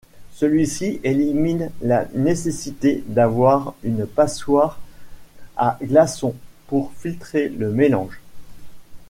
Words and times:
Celui-ci 0.33 0.99
élimine 1.03 1.69
la 1.83 2.05
nécessité 2.15 3.03
d'avoir 3.05 3.75
une 3.83 4.07
passoire 4.07 4.79
à 5.57 5.77
glaçons 5.83 6.33
pour 6.65 6.91
filtrer 6.93 7.49
le 7.49 7.71
mélange. 7.71 8.19